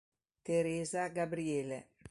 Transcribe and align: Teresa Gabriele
Teresa 0.43 1.09
Gabriele 1.09 1.79